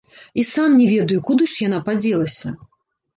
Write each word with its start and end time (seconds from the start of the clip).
І 0.43 0.45
сам 0.51 0.77
не 0.77 0.87
ведаю, 0.93 1.17
куды 1.27 1.47
ж 1.51 1.65
яна 1.67 1.79
падзелася. 1.91 2.51